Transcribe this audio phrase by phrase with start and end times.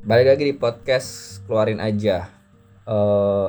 [0.00, 2.24] Balik lagi di podcast keluarin aja.
[2.88, 3.48] Eh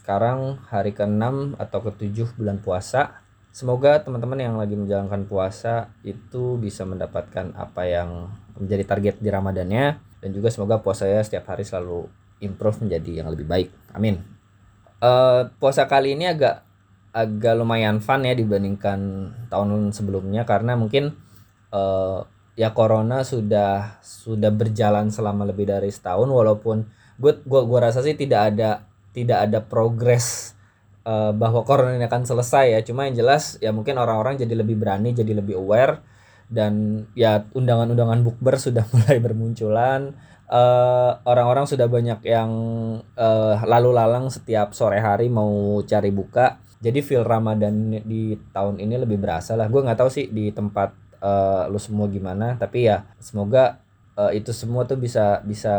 [0.00, 3.20] sekarang hari ke-6 atau ke-7 bulan puasa.
[3.52, 10.00] Semoga teman-teman yang lagi menjalankan puasa itu bisa mendapatkan apa yang menjadi target di Ramadannya
[10.24, 12.08] dan juga semoga puasanya setiap hari selalu
[12.40, 13.68] improve menjadi yang lebih baik.
[13.92, 14.24] Amin.
[15.04, 16.64] Eh puasa kali ini agak
[17.12, 21.12] agak lumayan fun ya dibandingkan tahun sebelumnya karena mungkin
[21.76, 22.20] eh
[22.58, 26.84] ya corona sudah sudah berjalan selama lebih dari setahun walaupun
[27.20, 30.56] gue gua gua rasa sih tidak ada tidak ada progres
[31.04, 32.80] uh, bahwa corona ini akan selesai ya.
[32.84, 36.02] Cuma yang jelas ya mungkin orang-orang jadi lebih berani jadi lebih aware
[36.50, 40.14] dan ya undangan-undangan bukber sudah mulai bermunculan.
[40.50, 42.50] Uh, orang-orang sudah banyak yang
[43.14, 46.58] uh, lalu lalang setiap sore hari mau cari buka.
[46.80, 49.70] Jadi feel Ramadan di tahun ini lebih berasa lah.
[49.70, 53.80] Gue nggak tahu sih di tempat uh, lu semua gimana tapi ya semoga
[54.20, 55.74] uh, itu semua tuh bisa bisa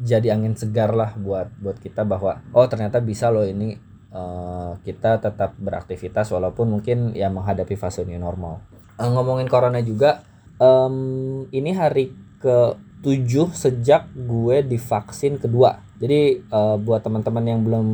[0.00, 3.76] jadi angin segar lah buat buat kita bahwa oh ternyata bisa loh ini
[4.16, 8.64] uh, kita tetap beraktivitas walaupun mungkin ya menghadapi fase new normal.
[8.96, 10.24] Uh, ngomongin corona juga
[10.56, 17.86] um, ini hari ke 7 sejak gue divaksin kedua jadi uh, buat teman-teman yang belum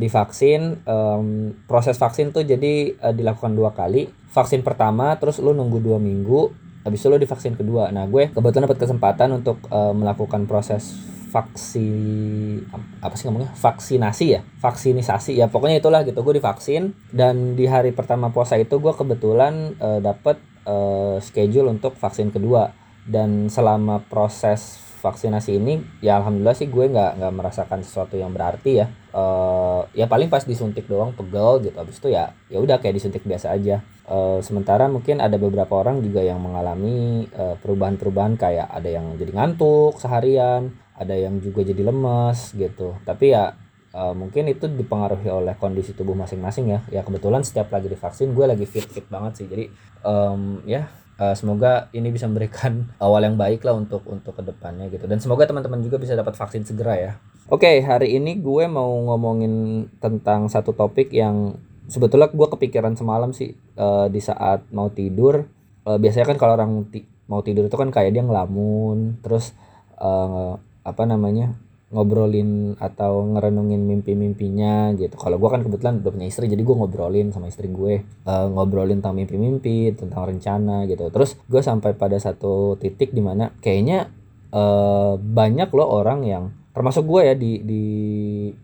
[0.00, 4.08] divaksin um, proses vaksin tuh jadi uh, dilakukan dua kali.
[4.32, 6.48] Vaksin pertama terus lu nunggu dua minggu
[6.82, 7.92] habis itu lu divaksin kedua.
[7.92, 10.96] Nah gue kebetulan dapat kesempatan untuk uh, melakukan proses
[11.28, 12.64] vaksin
[13.04, 13.52] apa sih ngomongnya?
[13.52, 14.40] Vaksinasi ya?
[14.60, 16.24] Vaksinisasi ya pokoknya itulah gitu.
[16.24, 22.00] Gue divaksin dan di hari pertama puasa itu gue kebetulan uh, dapat uh, schedule untuk
[22.00, 22.72] vaksin kedua.
[23.02, 28.80] Dan selama proses vaksinasi ini ya alhamdulillah sih gue nggak nggak merasakan sesuatu yang berarti
[28.80, 28.86] ya.
[29.12, 31.74] Uh, ya paling pas disuntik doang pegel gitu.
[31.74, 33.82] Habis itu ya ya udah kayak disuntik biasa aja.
[34.06, 39.32] Uh, sementara mungkin ada beberapa orang juga yang mengalami perubahan perubahan-perubahan kayak ada yang jadi
[39.34, 42.94] ngantuk seharian ada yang juga jadi lemes gitu.
[43.02, 43.58] Tapi ya
[43.92, 46.80] uh, mungkin itu dipengaruhi oleh kondisi tubuh masing-masing ya.
[46.88, 49.46] Ya kebetulan setiap lagi divaksin gue lagi fit fit banget sih.
[49.50, 49.64] Jadi
[50.06, 50.88] um, ya
[51.22, 55.06] uh, semoga ini bisa memberikan awal yang baik lah untuk untuk ke depannya gitu.
[55.06, 57.12] Dan semoga teman-teman juga bisa dapat vaksin segera ya.
[57.46, 61.54] Oke okay, hari ini gue mau ngomongin tentang satu topik yang
[61.86, 65.46] sebetulnya gue kepikiran semalam sih uh, di saat mau tidur.
[65.82, 69.54] Uh, biasanya kan kalau orang ti mau tidur itu kan kayak dia ngelamun terus
[69.98, 71.54] uh, apa namanya
[71.92, 75.14] ngobrolin atau ngerenungin mimpi-mimpinya gitu.
[75.20, 79.04] Kalau gue kan kebetulan udah punya istri, jadi gue ngobrolin sama istri gue, uh, ngobrolin
[79.04, 81.12] tentang mimpi-mimpi, tentang rencana gitu.
[81.12, 84.08] Terus gue sampai pada satu titik di mana kayaknya
[84.56, 87.84] uh, banyak loh orang yang termasuk gue ya di di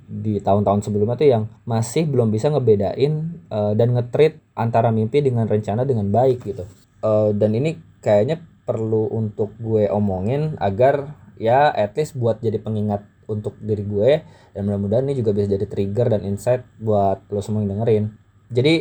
[0.08, 5.44] di tahun-tahun sebelumnya tuh yang masih belum bisa ngebedain uh, dan ngetrit antara mimpi dengan
[5.44, 6.64] rencana dengan baik gitu.
[7.04, 13.04] Uh, dan ini kayaknya perlu untuk gue omongin agar ya at least buat jadi pengingat
[13.28, 14.24] untuk diri gue
[14.56, 18.04] dan mudah-mudahan ini juga bisa jadi trigger dan insight buat lo semua yang dengerin.
[18.48, 18.74] Jadi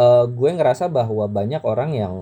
[0.00, 2.14] uh, gue ngerasa bahwa banyak orang yang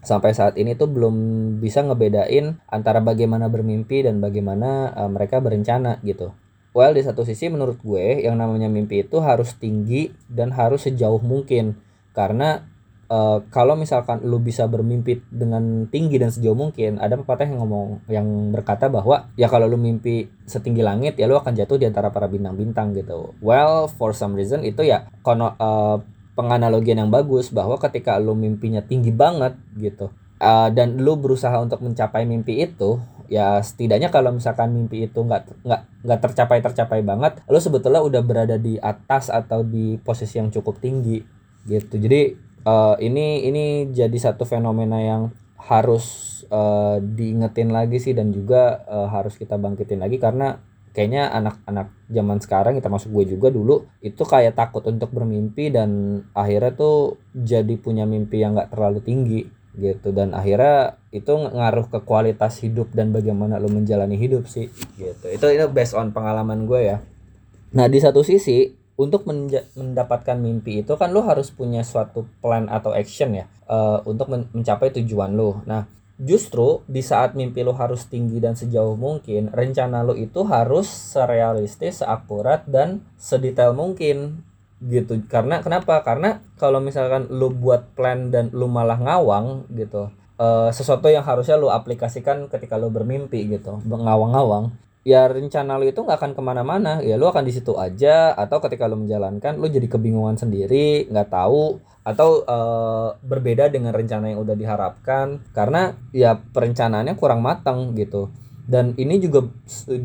[0.00, 1.14] sampai saat ini tuh belum
[1.60, 6.32] bisa ngebedain antara bagaimana bermimpi dan bagaimana uh, mereka berencana gitu.
[6.76, 11.24] Well di satu sisi menurut gue yang namanya mimpi itu harus tinggi dan harus sejauh
[11.24, 11.80] mungkin.
[12.12, 12.64] Karena
[13.10, 18.06] uh, kalau misalkan lu bisa bermimpi dengan tinggi dan sejauh mungkin ada pepatah yang ngomong
[18.10, 22.10] yang berkata bahwa ya kalau lu mimpi setinggi langit ya lu akan jatuh di antara
[22.10, 23.34] para bintang-bintang gitu.
[23.42, 25.98] Well for some reason itu ya kono uh,
[26.36, 31.80] penganalogian yang bagus bahwa ketika lu mimpinya tinggi banget gitu uh, dan lu berusaha untuk
[31.80, 37.42] mencapai mimpi itu ya setidaknya kalau misalkan mimpi itu nggak nggak nggak tercapai tercapai banget
[37.50, 41.18] lu sebetulnya udah berada di atas atau di posisi yang cukup tinggi
[41.66, 41.98] gitu.
[41.98, 48.82] Jadi uh, ini ini jadi satu fenomena yang harus uh, diingetin lagi sih dan juga
[48.90, 50.58] uh, harus kita bangkitin lagi karena
[50.92, 56.22] kayaknya anak-anak zaman sekarang kita masuk gue juga dulu itu kayak takut untuk bermimpi dan
[56.32, 59.40] akhirnya tuh jadi punya mimpi yang nggak terlalu tinggi
[59.76, 60.08] gitu.
[60.10, 65.26] Dan akhirnya itu ngaruh ke kualitas hidup dan bagaimana lo menjalani hidup sih gitu.
[65.28, 66.98] Itu itu based on pengalaman gue ya.
[67.76, 69.28] Nah di satu sisi untuk
[69.76, 74.48] mendapatkan mimpi itu kan lo harus punya suatu plan atau action ya uh, untuk men
[74.56, 75.60] mencapai tujuan lo.
[75.68, 75.84] Nah,
[76.16, 82.00] justru di saat mimpi lo harus tinggi dan sejauh mungkin, rencana lo itu harus serealistis,
[82.00, 84.40] seakurat dan sedetail mungkin
[84.80, 85.20] gitu.
[85.28, 86.00] Karena kenapa?
[86.00, 90.08] Karena kalau misalkan lo buat plan dan lo malah ngawang gitu,
[90.40, 94.72] uh, sesuatu yang harusnya lo aplikasikan ketika lo bermimpi gitu, ngawang-ngawang
[95.06, 96.98] ya rencana lu itu nggak akan ke mana-mana.
[97.06, 98.34] Ya lu akan di situ aja.
[98.34, 101.78] Atau ketika lu menjalankan lu jadi kebingungan sendiri nggak tahu.
[102.02, 105.46] Atau uh, berbeda dengan rencana yang udah diharapkan.
[105.54, 108.34] Karena ya perencanaannya kurang matang gitu.
[108.66, 109.46] Dan ini juga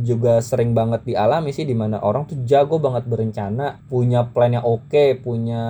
[0.06, 4.62] juga sering banget dialami sih di mana orang tuh jago banget berencana punya plan yang
[4.62, 5.66] oke okay, punya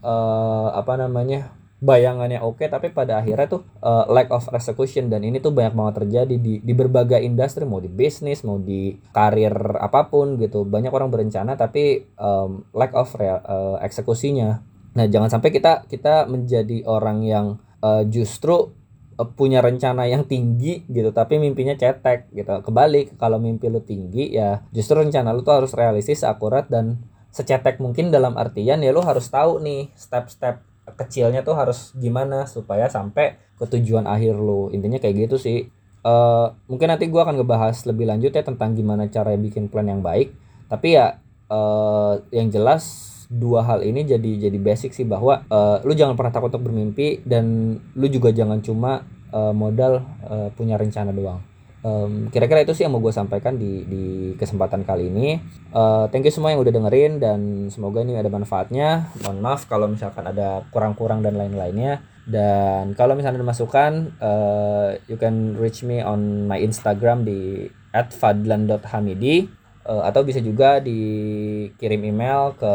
[0.00, 5.08] uh, apa namanya bayangannya oke okay, tapi pada akhirnya tuh uh, lack of execution.
[5.08, 8.94] Dan ini tuh banyak banget terjadi di di berbagai industri mau di bisnis mau di
[9.10, 10.68] karir apa pun gitu.
[10.68, 14.60] Banyak orang berencana tapi um, lack of real, uh, eksekusinya.
[14.94, 17.46] Nah jangan sampai kita kita menjadi orang yang
[17.80, 18.70] uh, justru
[19.16, 22.60] uh, punya rencana yang tinggi gitu tapi mimpinya cetek gitu.
[22.60, 27.00] Kebalik kalau mimpi lu tinggi ya justru rencana lu tuh harus realistis akurat dan
[27.30, 32.86] secetek mungkin dalam artian ya lu harus tahu nih step-step kecilnya tuh harus gimana supaya
[32.90, 35.58] sampai ke tujuan akhir lo intinya kayak gitu sih.
[36.00, 40.00] Uh, mungkin nanti gue akan ngebahas lebih lanjut ya tentang gimana cara bikin plan yang
[40.00, 40.32] baik.
[40.70, 41.20] Tapi ya
[41.52, 46.34] uh, yang jelas dua hal ini jadi jadi basic sih bahwa uh, lu jangan pernah
[46.34, 51.49] takut untuk bermimpi dan lu juga jangan cuma uh, modal uh, punya rencana doang
[51.84, 54.04] um, kira-kira itu sih yang mau gue sampaikan di di
[54.36, 55.40] kesempatan kali ini.
[55.72, 59.10] Uh, thank you semua yang udah dengerin dan semoga ini ada manfaatnya.
[59.24, 62.04] Mohon maaf kalau misalkan ada kurang-kurang dan lain-lainnya.
[62.30, 63.92] Dan kalau misalnya ada masukan
[64.22, 69.50] uh, you can reach me on my Instagram di @fadlan.hamidi
[69.88, 72.74] uh, atau bisa juga dikirim email ke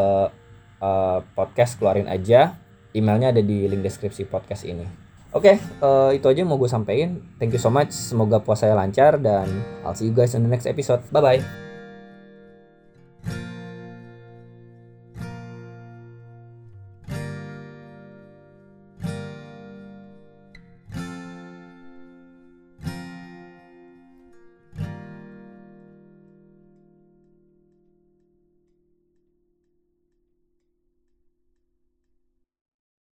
[0.82, 2.58] uh, podcast keluarin aja.
[2.92, 5.05] Emailnya ada di link deskripsi podcast ini
[5.36, 7.20] Oke, okay, uh, eh, itu aja mau gue sampaikan.
[7.36, 7.92] Thank you so much.
[7.92, 9.44] Semoga puasanya lancar dan
[9.84, 11.04] I'll see you guys in the next episode.
[11.12, 11.65] Bye bye.